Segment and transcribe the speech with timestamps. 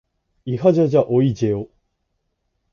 [0.45, 1.69] いはじゃじゃおいじぇお。